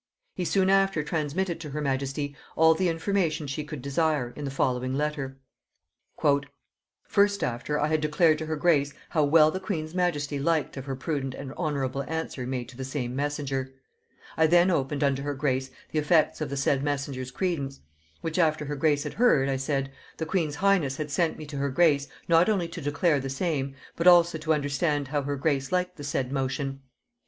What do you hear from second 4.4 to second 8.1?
the following letter: "First after I had